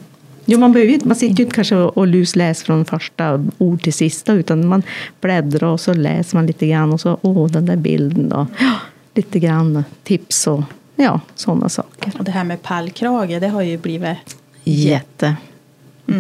[0.51, 3.83] Jo, man, behöver, ju inte- man sitter ju inte kanske och lusläser från första ord
[3.83, 4.83] till sista utan man
[5.21, 8.47] bläddrar och så läser man lite grann och så åh, den där bilden då.
[8.61, 8.75] Ja,
[9.15, 10.63] lite grann tips och
[10.97, 12.13] ja, sådana saker.
[12.19, 14.17] Och det här med pallkrage, det har ju blivit
[14.65, 15.37] Jätte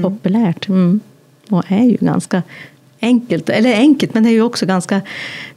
[0.03, 0.69] populärt.
[0.69, 1.01] Mm.
[1.49, 2.43] Och är ju ganska
[3.01, 3.49] enkelt.
[3.49, 5.01] Eller enkelt, men det är ju också ganska...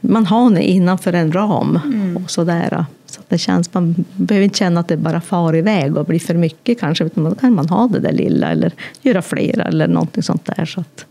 [0.00, 1.78] Man har det innanför en ram.
[2.24, 2.84] Och sådär.
[3.06, 6.18] Så att det känns, man behöver inte känna att det bara far iväg och blir
[6.18, 7.04] för mycket kanske.
[7.04, 10.64] Utan då kan man ha det där lilla eller göra flera eller någonting sånt där.
[10.64, 11.04] Så att,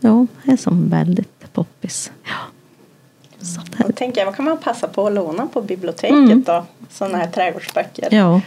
[0.00, 2.12] ja, det är som väldigt poppis.
[2.24, 2.30] Ja.
[3.40, 6.42] Så tänker jag, vad kan man passa på att låna på biblioteket Mm.
[6.46, 6.64] då?
[6.90, 8.08] Sådana här trädgårdsböcker.
[8.10, 8.40] Ja,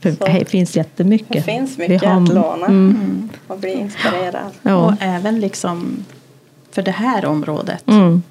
[0.00, 1.32] det finns jättemycket.
[1.32, 3.28] Det finns mycket har- att låna Mm.
[3.46, 4.50] och bli inspirerad.
[4.62, 4.74] Ja.
[4.76, 5.96] Och även liksom
[6.70, 7.88] för det här området.
[7.88, 8.22] Mm.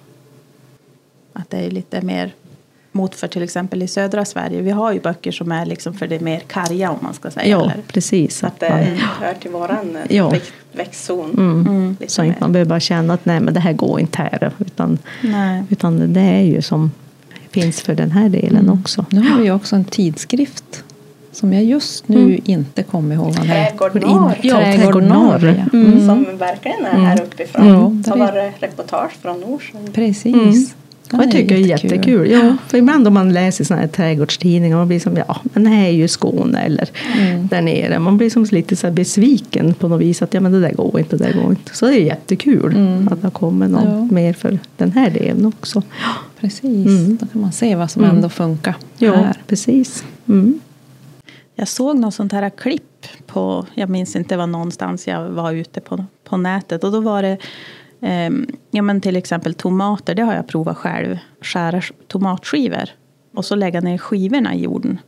[1.34, 2.34] Att det är lite mer
[2.92, 4.62] mot för till exempel i södra Sverige.
[4.62, 7.48] Vi har ju böcker som är liksom för det mer karga om man ska säga.
[7.48, 7.84] Ja, eller?
[7.88, 8.44] precis.
[8.44, 8.98] Att det man-
[9.28, 10.30] hör till våran eh, Ja.
[10.30, 11.32] växt, växtzon.
[11.38, 11.96] Mm.
[12.00, 14.52] Lite Så inte man behöver bara känna att nej men det här går inte här.
[14.58, 15.64] Utan, Nej.
[15.70, 16.92] utan det är ju som
[17.52, 19.06] finns för den här delen också.
[19.10, 20.84] Nu har vi ju också en tidskrift
[21.40, 22.42] som jag just nu Mm.
[22.46, 23.78] inte kommer ihåg vad heter.
[23.78, 24.34] Trädgård norr.
[24.42, 25.40] Ja, Trädgård norr.
[25.40, 25.56] norr.
[25.72, 25.78] ja.
[25.80, 26.06] Mm.
[26.08, 27.68] Som verkligen är här uppifrån.
[27.68, 28.04] Mm.
[28.04, 29.82] Så var det reportage från Norsjön.
[29.94, 30.26] Precis.
[30.36, 30.66] Mm.
[31.10, 31.92] Den Och jag tycker det är jättekul.
[31.98, 32.32] jättekul.
[32.32, 35.70] Ja, för ibland om man läser såna här trädgårdstidningar man blir som ja, men det
[35.70, 37.48] här är ju Skåne eller Mm.
[37.48, 38.00] där nere.
[38.00, 40.72] Man blir som lite så här besviken på något vis att ja, men det där
[40.72, 41.76] går inte, det där går inte.
[41.76, 43.08] Så det är jättekul Mm.
[43.12, 44.08] att det har kommit något Ja.
[44.16, 45.82] mer för den här delen också.
[46.40, 47.18] Precis, Mm.
[47.22, 48.16] då kan man se vad som Mm.
[48.16, 49.38] ändå funkar Ja, här.
[49.48, 50.04] precis.
[50.28, 50.60] Mm.
[51.60, 55.52] Jag såg något sånt här klipp på, jag minns inte, det var någonstans jag var
[55.52, 56.84] ute på, på nätet.
[56.84, 57.38] Och då var det,
[58.02, 61.18] ehm, ja men till exempel tomater, det har jag provat själv.
[61.42, 62.90] Skära tomatskivor.
[63.34, 65.00] Och så lägga ner skivorna i jorden.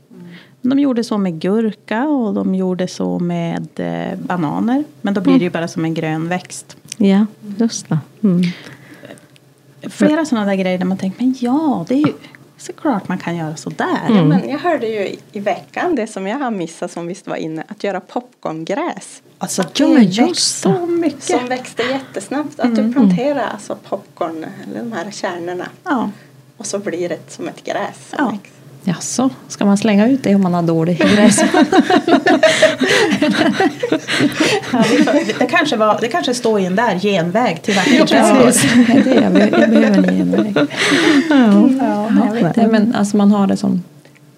[0.62, 4.84] De gjorde så med gurka och de gjorde så med eh, bananer.
[5.02, 6.78] Men då blir det ju bara som en grön växt.
[6.98, 7.26] Ja,
[7.58, 8.00] just det.
[8.24, 8.44] Mm.
[9.82, 12.14] Flera sådana där grejer där man tänker, men ja, det är ju
[12.60, 14.06] såklart man kan göra så där.
[14.08, 14.18] Mm.
[14.18, 17.28] Ja, men jag hörde ju i, i veckan det som jag har missat som visst
[17.28, 17.64] var inne.
[17.68, 19.22] Att göra popcorngräs.
[19.38, 21.24] Alltså Ja, det växer just så mycket.
[21.24, 22.60] Som växte jättesnabbt.
[22.60, 25.66] Att du planterar alltså popcorn, eller de här kärnorna.
[25.84, 26.10] Ja.
[26.58, 28.10] Och så blir det som ett gräs.
[28.10, 28.30] som Ja.
[28.32, 28.59] växer.
[28.84, 31.44] Jaså, ska man slänga ut det om man har dålig gräs?
[34.72, 38.36] Ja, vi det, kanske var, det kanske står i en där genväg till vackert Ja,
[38.44, 38.72] precis.
[38.88, 40.58] Det är det jag behöver, jag behöver en genväg.
[41.30, 42.56] Ja, vet.
[42.56, 43.84] Nej, men alltså man har det som...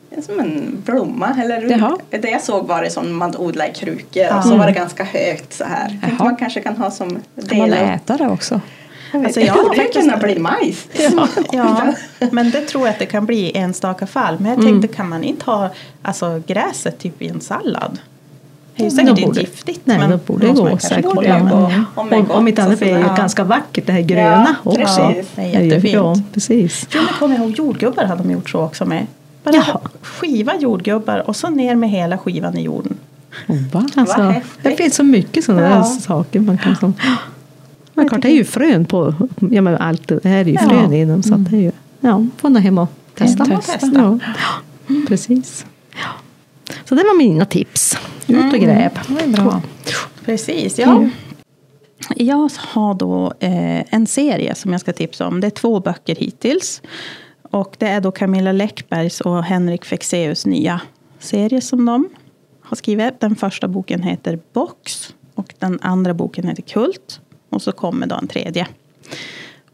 [0.10, 1.36] Det är som en blomma.
[1.44, 1.98] Eller Jaha.
[2.10, 4.24] Det jag såg var det som man odlar i krukor.
[4.24, 4.38] Ja.
[4.38, 6.00] Och så var det ganska högt så här.
[6.20, 8.62] Man kanske kan ha som Kan man del av- äta det också?
[9.12, 10.88] Jag Alltså, jag har borde faktiskt- kunna bli majs.
[11.52, 11.94] Ja,
[12.32, 14.36] men det tror jag att det kan bli i enstaka fall.
[14.40, 15.70] Men jag tänkte, kan man inte ha
[16.02, 18.00] alltså, gräset typ i en sallad?
[18.76, 19.82] Det är ju Mm, säkert inte giftigt.
[19.84, 21.06] Nej, men då borde det gå säkert.
[21.24, 21.36] Ja.
[21.36, 22.32] Mm.
[22.32, 23.18] Om inte annat är det ju sådär.
[23.18, 25.08] ganska vackert det här gröna Ja, också.
[25.08, 25.32] precis.
[25.36, 25.94] Det är jättefint.
[25.94, 26.88] Ja, precis.
[26.94, 29.08] Jo, men kommer ihåg jordgubbar hade de gjort så också med.
[29.44, 29.80] Bara Jaha.
[30.02, 32.98] skiva jordgubbar och så ner med hela skivan i jorden.
[33.72, 33.88] Va?
[33.96, 35.84] Alltså, det finns så mycket sådana Ja.
[35.84, 36.94] saker man kan som...
[37.94, 39.14] Men klart, det är ju frön på
[39.52, 40.08] ja, men allt.
[40.08, 40.70] Det här är ju Ja.
[40.70, 41.24] frön inom.
[41.24, 43.46] Så att det är ju, ja, får nog hem och testa.
[43.50, 43.88] Ja, testa.
[43.94, 44.20] Ja.
[45.08, 45.66] Precis.
[46.86, 47.98] Så det var mina tips.
[48.28, 48.92] Ut och gräv.
[49.08, 49.62] Det är bra.
[50.26, 51.10] Precis, ja.
[52.16, 55.42] Jag har då eh, en serie som jag ska tipsa om.
[55.42, 56.82] Det är två böcker hittills.
[57.42, 60.82] Och det är då Camilla Läckbergs och Henrik Fexeus nya
[61.20, 62.10] serie som de
[62.62, 63.20] har skrivit.
[63.20, 67.20] Den första boken heter Box och den andra boken heter Kult.
[67.52, 68.68] Och så kommer då en tredje.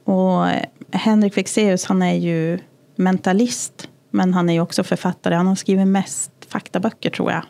[0.03, 2.59] Och eh, Henrik Fexeus han är ju
[2.95, 3.89] mentalist.
[4.09, 5.35] Men han är ju också författare.
[5.35, 7.43] Han har skrivit mest faktaböcker tror jag.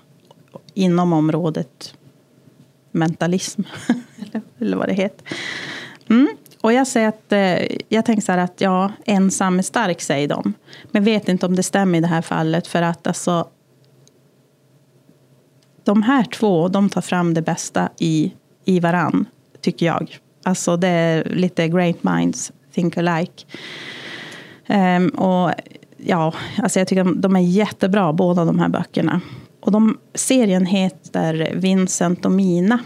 [0.73, 1.93] Inom området
[2.91, 3.61] mentalism.
[4.59, 5.27] Eller vad det heter.
[6.09, 6.27] Mm.
[6.61, 10.27] Och jag säger att, eh, jag tänker så här att ja, ensam är stark säger
[10.27, 10.53] de.
[10.91, 12.67] Men vet inte om det stämmer i det här fallet.
[12.67, 13.49] För att alltså
[15.83, 18.33] de här två, de tar fram det bästa i,
[18.65, 19.25] i varann,
[19.67, 20.17] tycker jag.
[20.43, 23.43] Alltså det är lite great minds think alike.
[24.67, 25.51] Um, och
[25.97, 29.21] ja, alltså jag tycker de, är jättebra, båda de här böckerna.
[29.59, 32.79] Och de, serien heter Vincent och Mina.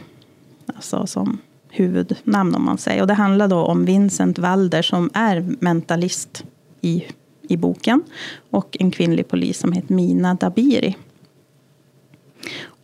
[0.76, 1.38] Alltså som
[1.70, 3.02] huvudnamn om man säger.
[3.02, 6.44] Och det handlar då om Vincent Walder som är mentalist
[6.82, 7.04] i,
[7.42, 8.04] i boken.
[8.50, 10.98] Och en kvinnlig polis som heter Mina Dabiri.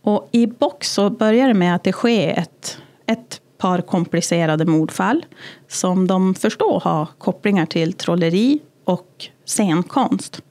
[0.02, 5.26] Och i box så börjar det med att det sker ett, ett par komplicerade mordfall
[5.68, 10.42] som de förstår har kopplingar till trolleri och scenkonst.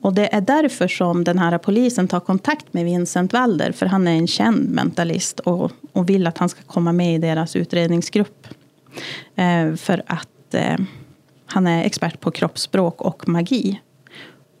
[0.00, 4.08] Och det är därför som den här polisen tar kontakt med Vincent Walder, för han
[4.08, 8.48] är en känd mentalist och, och vill att han ska komma med i deras utredningsgrupp.
[9.34, 10.76] Eh, för att eh,
[11.46, 13.80] han är expert på kroppsspråk och magi.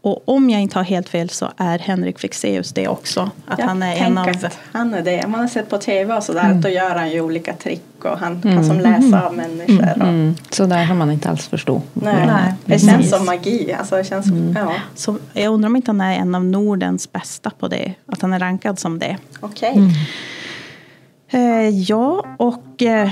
[0.04, 3.30] Och om jag inte har helt fel så är Henrik Fexeus det också.
[3.46, 4.28] Att jag han är en av...
[4.28, 5.26] Att han är det.
[5.26, 6.60] Man har sett på tv och sådär mm.
[6.60, 8.64] då gör han ju olika trick och han kan mm.
[8.64, 9.92] som läsa av människor.
[9.96, 10.08] Och...
[10.08, 10.34] Mm.
[10.50, 11.82] Så där kan man inte alls förstå.
[11.92, 13.72] Nej, Nej det känns som magi.
[13.78, 14.56] Alltså, det känns, mm.
[14.56, 14.74] ja.
[14.94, 17.94] så jag undrar om inte han är en av Nordens bästa på det.
[18.06, 19.16] Att han är rankad som det.
[19.40, 19.70] Okej.
[19.70, 21.40] Okay.
[21.42, 23.10] Eh, ja, och eh,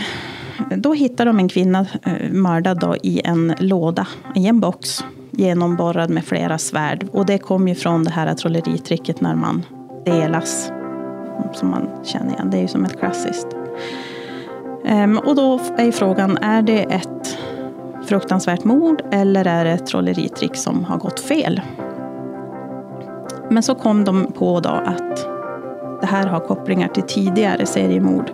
[0.76, 6.10] då hittar de en kvinna eh, mördad då i en låda, i en box genomborrad
[6.10, 7.06] med flera svärd.
[7.12, 9.66] Och det kom ju från det här trolleritricket när man
[10.04, 10.72] delas.
[11.52, 12.50] Som man känner igen.
[12.50, 13.46] Det är ju som ett klassiskt.
[14.84, 17.38] Um, och då är frågan, är det ett
[18.06, 21.60] fruktansvärt mord eller är det ett trolleritrick som har gått fel?
[23.50, 25.26] Men så kom de på då att
[26.00, 28.30] det här har kopplingar till tidigare seriemord.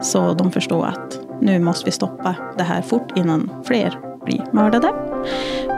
[0.00, 4.88] Så de förstår att nu måste vi stoppa det här fort innan fler blir mördade.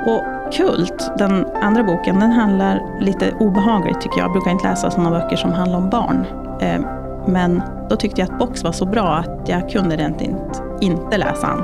[0.07, 4.24] Och Kult, den andra boken, den handlar lite obehagligt tycker jag.
[4.24, 6.26] Jag brukar inte läsa sådana böcker som handlar om barn.
[6.60, 6.80] Eh,
[7.26, 11.18] men då tyckte jag att Box var så bra att jag kunde rent inte, inte
[11.18, 11.62] läsa den.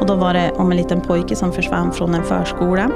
[0.00, 2.90] Och då var det om en liten pojke som försvann från en förskola.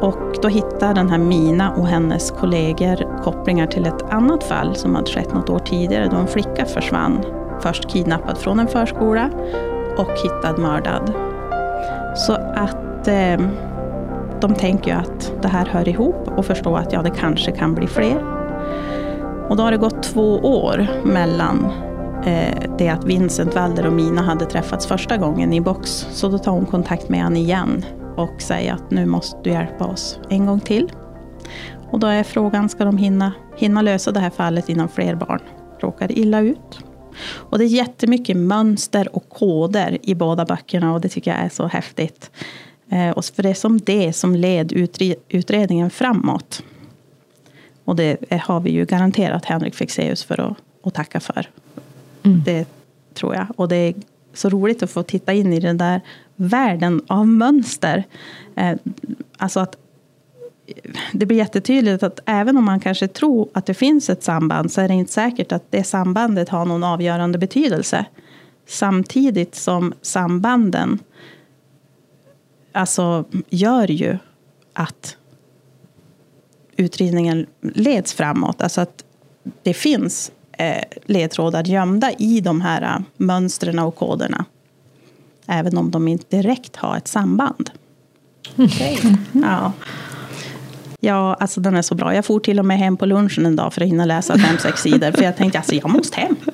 [0.00, 4.94] Och då hittade den här Mina och hennes kollegor kopplingar till ett annat fall som
[4.94, 7.24] hade skett något år tidigare då en flicka försvann.
[7.60, 9.30] Först kidnappad från en förskola
[9.98, 11.12] och hittad mördad.
[12.16, 13.38] Så att eh,
[14.48, 17.74] de tänker ju att det här hör ihop och förstår att ja, det kanske kan
[17.74, 18.24] bli fler.
[19.48, 21.72] Och då har det gått två år mellan
[22.24, 26.06] eh, det att Vincent Valder och Mina hade träffats första gången i box.
[26.10, 27.84] Så då tar hon kontakt med honom igen
[28.16, 30.92] och säger att nu måste du hjälpa oss en gång till.
[31.90, 35.40] Och då är frågan, ska de hinna, hinna lösa det här fallet innan fler barn
[35.80, 36.78] råkar illa ut?
[37.32, 41.48] Och det är jättemycket mönster och koder i båda böckerna och det tycker jag är
[41.48, 42.30] så häftigt.
[42.94, 44.72] Eh, och för det är som det som led
[45.28, 46.62] utredningen framåt.
[47.84, 51.50] Och det har vi ju garanterat Henrik Fexeus för att, att tacka för.
[52.22, 52.42] Mm.
[52.44, 52.68] Det
[53.14, 53.46] tror jag.
[53.56, 53.94] Och det är
[54.32, 56.00] så roligt att få titta in i den där
[56.36, 58.04] världen av mönster.
[58.56, 58.76] Eh,
[59.36, 59.76] alltså att
[61.12, 64.80] det blir jättetydligt att även om man kanske tror att det finns ett samband så
[64.80, 68.04] är det inte säkert att det sambandet har någon avgörande betydelse.
[68.66, 70.98] Samtidigt som sambanden
[72.74, 74.18] alltså, gör ju
[74.72, 75.16] att
[76.76, 78.62] utredningen leds framåt.
[78.62, 79.04] Alltså att
[79.62, 84.44] det finns eh, ledtrådar gömda i de här eh, mönstren och koderna.
[85.46, 87.70] Även om de inte direkt har ett samband.
[88.56, 88.96] Okay.
[89.32, 89.72] Ja.
[91.04, 92.14] Ja, alltså den är så bra.
[92.14, 94.58] Jag for till och med hem på lunchen en dag för att hinna läsa fem,
[94.58, 95.12] sex sidor.
[95.12, 96.36] För jag tänkte alltså jag måste hem.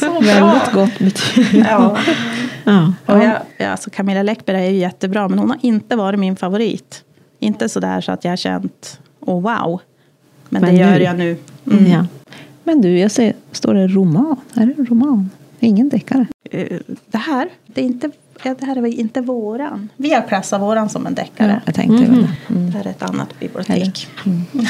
[0.00, 1.64] Ja, väldigt gott betyg.
[1.68, 1.98] Ja.
[2.64, 2.92] Ja.
[3.06, 6.36] Och jag, ja, alltså Camilla Läckberg är ju jättebra, men hon har inte varit min
[6.36, 7.04] favorit.
[7.38, 9.80] Inte så där så att jag har känt, oh wow.
[10.48, 11.36] Men, men det gör jag nu.
[11.70, 11.86] Mm.
[11.86, 12.06] Ja.
[12.64, 14.36] Men du, jag ser, står det roman?
[14.54, 15.30] Är det en roman?
[15.60, 16.26] Ingen deckare?
[16.54, 18.10] Uh, det här, det är inte
[18.42, 19.88] Ja, det här är inte våran.
[19.96, 21.52] Vi har klassat våran som en deckare.
[21.52, 22.22] Ja, jag tänkte mm.
[22.22, 22.54] det.
[22.54, 22.70] Mm.
[22.70, 24.08] Det här är ett annat bibliotek.
[24.26, 24.42] Mm.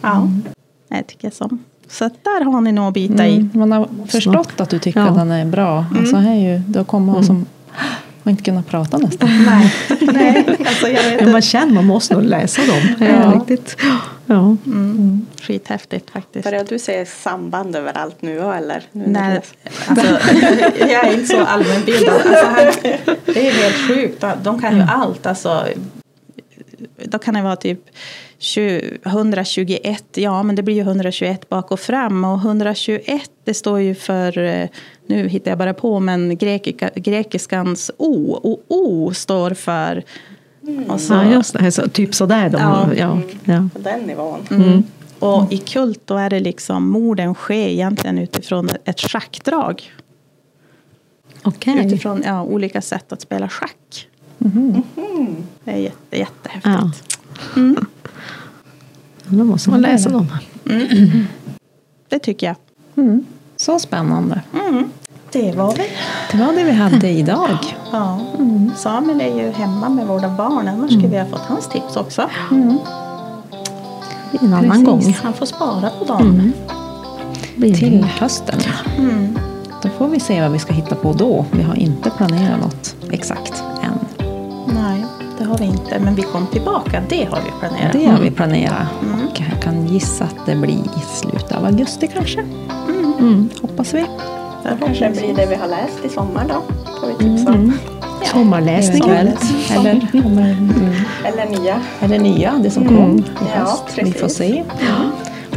[0.00, 0.28] ja,
[0.88, 1.64] jag tycker som.
[1.88, 3.36] Så där har ni nog att bita i.
[3.36, 3.50] Mm.
[3.54, 5.06] Man har förstått att du tycker ja.
[5.06, 5.78] att den är bra.
[5.78, 5.98] Mm.
[5.98, 7.46] Alltså, här är ju, du har kommit och som
[8.24, 9.28] Och inte kunna prata nästan.
[9.46, 10.44] Nej, nej.
[10.66, 11.32] Alltså, jag vet inte.
[11.32, 13.08] man känner man måste nog läsa dem.
[13.08, 13.32] Ja.
[13.34, 13.76] riktigt.
[14.26, 14.56] Ja.
[14.66, 15.26] Mm.
[15.40, 16.44] Skithäftigt faktiskt.
[16.44, 18.82] Börjar du se samband överallt nu eller?
[18.92, 19.40] Nu Nej,
[19.86, 20.06] alltså,
[20.78, 22.14] jag är inte så allmänbildad.
[22.14, 22.72] Alltså, han,
[23.26, 24.24] det är helt sjukt.
[24.42, 25.26] De kan ju allt.
[25.26, 25.66] Alltså,
[27.04, 27.80] då kan det vara typ
[28.38, 32.24] 20, 121, ja men det blir ju 121 bak och fram.
[32.24, 34.68] Och 121 det står ju för, eh,
[35.06, 38.32] nu hittar jag bara på, men grekika, grekiskans O.
[38.32, 40.04] Och O står för...
[40.88, 41.72] Och så, ja, just det.
[41.72, 42.48] Så, typ sådär.
[42.48, 42.88] De, Ja.
[42.96, 43.20] ja.
[43.44, 43.68] Ja.
[43.72, 44.46] På den nivån.
[44.50, 44.82] Mm.
[45.18, 49.92] Och i kult då är det liksom, morden sker egentligen utifrån ett schackdrag.
[51.42, 51.86] Okej.
[51.86, 54.08] Utifrån ja, olika sätt att spela schack.
[55.64, 57.18] Det är jätte, jättehäftigt.
[57.54, 57.74] Ja.
[59.26, 60.26] Då måste man läsa dem.
[62.08, 62.56] Det tycker jag.
[63.56, 64.42] Så spännande.
[65.32, 65.86] Det var väl.
[66.32, 67.58] Det var det vi hade idag.
[67.92, 68.20] Ja.
[68.76, 70.68] Samuel är ju hemma med vårda barn.
[70.68, 72.30] Annars skulle vi ha fått hans tips också.
[74.40, 75.16] En annan gång.
[75.22, 76.52] Han får spara på dem.
[77.56, 77.76] Blir det.
[77.76, 78.60] Till hösten.
[79.82, 81.44] Då får vi se vad vi ska hitta på då.
[81.52, 83.98] Vi har inte planerat något exakt än.
[84.74, 85.04] Nej,
[85.38, 85.98] det har vi inte.
[85.98, 87.02] Men vi kom tillbaka.
[87.08, 87.92] Det har vi planerat.
[87.92, 88.86] Det har vi planerat.
[89.30, 92.40] Och jag kan gissa att det blir i slutet av augusti kanske.
[93.18, 93.48] Mm.
[93.62, 94.04] Hoppas vi.
[94.62, 96.62] Det Kanske blir det vi har läst i sommar då.
[97.00, 97.72] Får vi tipsa om.
[98.32, 99.02] Sommarläsning.
[99.10, 99.36] Eller,
[100.14, 100.94] mm.
[101.24, 101.80] Eller nya.
[102.00, 103.84] eller nya, det som kom i Ja, höst.
[103.96, 104.64] vi får se.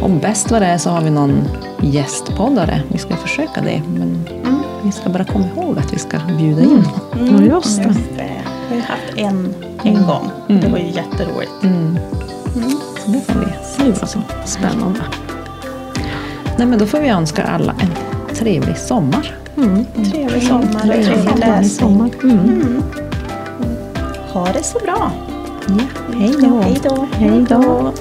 [0.01, 1.43] Om bäst vad det är så har vi någon
[1.81, 2.81] gästpoddare.
[2.91, 3.81] Vi ska försöka det.
[3.97, 4.27] Men
[4.83, 6.83] vi ska bara komma ihåg att vi ska bjuda in.
[7.13, 7.95] Ja, just det.
[8.69, 9.53] Vi har haft en,
[9.83, 10.31] en gång.
[10.47, 11.51] Det var ju jätteroligt.
[13.05, 13.99] Så det får vi se.
[13.99, 14.99] Var så spännande.
[16.57, 17.91] Nej, men då får vi önska alla en
[18.35, 19.35] trevlig sommar.
[20.11, 22.13] Trevlig sommar, Trevlig trevlig läsning.
[22.23, 22.83] Mm.
[24.33, 25.11] Ha det så bra.
[25.67, 25.75] Ja,
[26.17, 26.61] hej då.
[26.61, 27.07] Hej då.
[27.11, 27.91] Hej då.